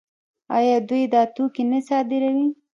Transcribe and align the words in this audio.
آیا 0.57 0.77
دوی 0.89 1.03
دا 1.13 1.21
توکي 1.35 1.63
نه 1.71 1.79
صادروي؟ 1.87 2.47